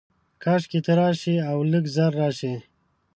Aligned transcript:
کاشکي 0.43 0.79
ته 0.85 0.91
راشې، 0.99 1.35
اولږ 1.51 1.85
ژر 1.95 2.11
راشې 2.21 2.53